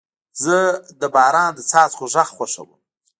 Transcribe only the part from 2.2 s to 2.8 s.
خوښوم.